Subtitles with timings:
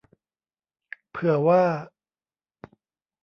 [1.11, 1.63] เผื่อว่า